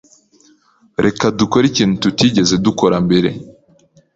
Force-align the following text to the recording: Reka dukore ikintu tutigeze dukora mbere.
Reka 1.05 1.25
dukore 1.39 1.65
ikintu 1.71 1.95
tutigeze 2.03 2.53
dukora 2.65 2.97
mbere. 3.05 3.29